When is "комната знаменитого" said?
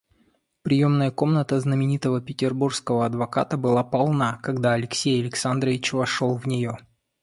1.11-2.21